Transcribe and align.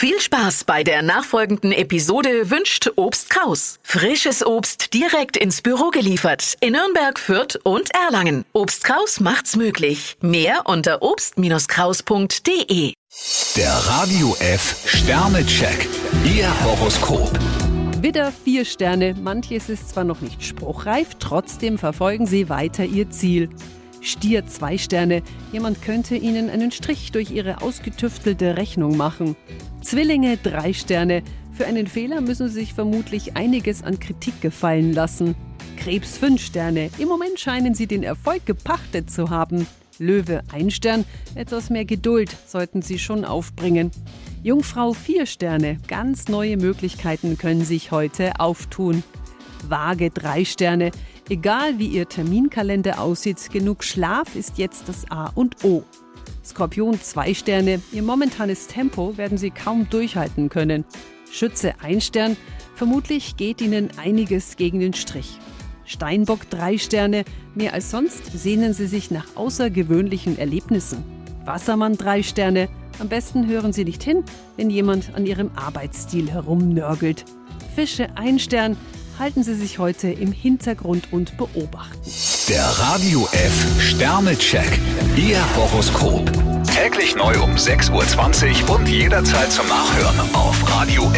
Viel 0.00 0.20
Spaß 0.20 0.62
bei 0.62 0.84
der 0.84 1.02
nachfolgenden 1.02 1.72
Episode 1.72 2.50
wünscht 2.52 2.88
Obst 2.94 3.30
Kraus. 3.30 3.80
Frisches 3.82 4.46
Obst 4.46 4.94
direkt 4.94 5.36
ins 5.36 5.60
Büro 5.60 5.90
geliefert 5.90 6.54
in 6.60 6.74
Nürnberg, 6.74 7.18
Fürth 7.18 7.58
und 7.64 7.92
Erlangen. 7.92 8.44
Obst 8.52 8.84
Kraus 8.84 9.18
macht's 9.18 9.56
möglich. 9.56 10.16
Mehr 10.20 10.66
unter 10.66 11.02
obst-kraus.de. 11.02 12.92
Der 13.56 13.72
Radio 13.72 14.36
F 14.38 14.76
Sternecheck. 14.86 15.88
Ihr 16.24 16.48
Horoskop. 16.64 17.36
Widder 18.00 18.30
vier 18.44 18.64
Sterne. 18.64 19.16
Manches 19.20 19.68
ist 19.68 19.88
zwar 19.88 20.04
noch 20.04 20.20
nicht 20.20 20.44
spruchreif, 20.44 21.16
trotzdem 21.18 21.76
verfolgen 21.76 22.28
Sie 22.28 22.48
weiter 22.48 22.84
Ihr 22.84 23.10
Ziel. 23.10 23.50
Stier 24.00 24.46
zwei 24.46 24.78
Sterne. 24.78 25.22
Jemand 25.52 25.82
könnte 25.82 26.16
Ihnen 26.16 26.50
einen 26.50 26.70
Strich 26.70 27.12
durch 27.12 27.30
Ihre 27.30 27.62
ausgetüftelte 27.62 28.56
Rechnung 28.56 28.96
machen. 28.96 29.36
Zwillinge 29.82 30.36
drei 30.36 30.72
Sterne. 30.72 31.22
Für 31.52 31.66
einen 31.66 31.86
Fehler 31.86 32.20
müssen 32.20 32.48
Sie 32.48 32.54
sich 32.54 32.74
vermutlich 32.74 33.36
einiges 33.36 33.82
an 33.82 33.98
Kritik 33.98 34.40
gefallen 34.40 34.92
lassen. 34.92 35.34
Krebs 35.76 36.18
fünf 36.18 36.40
Sterne. 36.40 36.90
Im 36.98 37.08
Moment 37.08 37.40
scheinen 37.40 37.74
Sie 37.74 37.86
den 37.86 38.02
Erfolg 38.02 38.46
gepachtet 38.46 39.10
zu 39.10 39.30
haben. 39.30 39.66
Löwe 39.98 40.42
ein 40.52 40.70
Stern. 40.70 41.04
Etwas 41.34 41.70
mehr 41.70 41.84
Geduld 41.84 42.34
sollten 42.46 42.82
Sie 42.82 42.98
schon 42.98 43.24
aufbringen. 43.24 43.90
Jungfrau 44.42 44.92
vier 44.92 45.26
Sterne. 45.26 45.78
Ganz 45.88 46.28
neue 46.28 46.56
Möglichkeiten 46.56 47.36
können 47.36 47.64
sich 47.64 47.90
heute 47.90 48.38
auftun. 48.38 49.02
Waage 49.68 50.10
drei 50.10 50.44
Sterne. 50.44 50.92
Egal 51.30 51.78
wie 51.78 51.88
Ihr 51.88 52.08
Terminkalender 52.08 53.00
aussieht, 53.00 53.50
genug 53.50 53.84
Schlaf 53.84 54.34
ist 54.34 54.56
jetzt 54.56 54.88
das 54.88 55.10
A 55.10 55.30
und 55.34 55.62
O. 55.62 55.84
Skorpion 56.42 56.98
zwei 57.02 57.34
Sterne. 57.34 57.82
Ihr 57.92 58.02
momentanes 58.02 58.66
Tempo 58.66 59.18
werden 59.18 59.36
Sie 59.36 59.50
kaum 59.50 59.90
durchhalten 59.90 60.48
können. 60.48 60.86
Schütze 61.30 61.74
ein 61.82 62.00
Stern. 62.00 62.38
Vermutlich 62.76 63.36
geht 63.36 63.60
Ihnen 63.60 63.90
einiges 63.98 64.56
gegen 64.56 64.80
den 64.80 64.94
Strich. 64.94 65.38
Steinbock 65.84 66.48
drei 66.48 66.78
Sterne. 66.78 67.24
Mehr 67.54 67.74
als 67.74 67.90
sonst 67.90 68.24
sehnen 68.32 68.72
Sie 68.72 68.86
sich 68.86 69.10
nach 69.10 69.36
außergewöhnlichen 69.36 70.38
Erlebnissen. 70.38 71.04
Wassermann 71.44 71.98
drei 71.98 72.22
Sterne. 72.22 72.70
Am 73.00 73.08
besten 73.10 73.46
hören 73.46 73.74
Sie 73.74 73.84
nicht 73.84 74.02
hin, 74.02 74.24
wenn 74.56 74.70
jemand 74.70 75.14
an 75.14 75.26
Ihrem 75.26 75.50
Arbeitsstil 75.56 76.30
herumnörgelt. 76.30 77.26
Fische 77.74 78.08
ein 78.16 78.38
Stern 78.38 78.78
halten 79.18 79.42
Sie 79.42 79.54
sich 79.54 79.78
heute 79.78 80.08
im 80.08 80.32
Hintergrund 80.32 81.12
und 81.12 81.36
beobachten. 81.36 81.98
Der 82.48 82.64
Radio 82.64 83.28
F 83.32 83.80
Sternecheck. 83.80 84.78
Ihr 85.16 85.40
Horoskop. 85.56 86.30
Täglich 86.74 87.16
neu 87.16 87.34
um 87.42 87.52
6.20 87.52 88.68
Uhr 88.68 88.76
und 88.76 88.88
jederzeit 88.88 89.50
zum 89.50 89.66
Nachhören 89.66 90.34
auf 90.34 90.56
radiof.de. 90.70 91.17